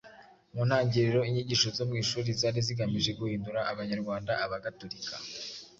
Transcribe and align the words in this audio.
Mu 0.53 0.61
ntangiriro 0.67 1.19
inyigisho 1.29 1.67
zo 1.77 1.83
mu 1.89 1.95
ishuri 2.03 2.29
zari 2.39 2.59
zigamije 2.67 3.11
guhindura 3.19 3.59
Abanyarwanda 3.71 4.31
abagatolika 4.45 5.15